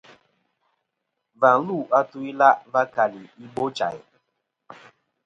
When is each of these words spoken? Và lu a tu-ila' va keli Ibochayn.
Và 1.41 1.51
lu 1.67 1.79
a 1.97 2.01
tu-ila' 2.11 2.59
va 2.71 2.83
keli 2.95 3.21
Ibochayn. 3.45 3.99